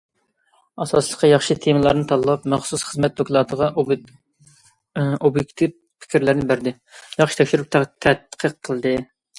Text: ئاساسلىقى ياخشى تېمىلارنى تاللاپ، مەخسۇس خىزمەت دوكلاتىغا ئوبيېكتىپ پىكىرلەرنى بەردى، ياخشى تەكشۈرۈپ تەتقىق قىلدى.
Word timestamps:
ئاساسلىقى 0.85 1.27
ياخشى 1.31 1.55
تېمىلارنى 1.65 2.05
تاللاپ، 2.13 2.47
مەخسۇس 2.53 2.85
خىزمەت 2.87 3.15
دوكلاتىغا 3.21 3.67
ئوبيېكتىپ 3.83 5.79
پىكىرلەرنى 5.79 6.51
بەردى، 6.55 6.77
ياخشى 7.23 7.43
تەكشۈرۈپ 7.43 7.81
تەتقىق 8.11 8.61
قىلدى. 8.71 8.99